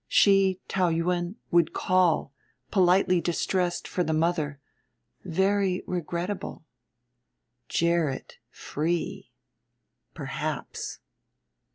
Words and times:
She, 0.07 0.59
Taou 0.67 0.89
Yuen, 0.95 1.35
would 1.51 1.73
call, 1.73 2.33
politely 2.71 3.21
distressed, 3.21 3.87
for 3.87 4.03
the 4.03 4.15
mother... 4.15 4.59
very 5.23 5.83
regrettable. 5.85 6.65
Gerrit 7.69 8.39
free 8.49 9.31
Perhaps. 10.15 11.01